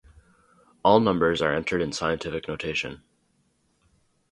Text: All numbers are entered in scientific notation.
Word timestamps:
All 0.83 0.99
numbers 0.99 1.43
are 1.43 1.53
entered 1.53 1.79
in 1.79 1.91
scientific 1.93 2.47
notation. 2.47 3.03